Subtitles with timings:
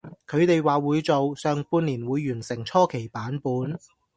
[0.25, 3.77] 佢哋話會做，上半年會完成初期版本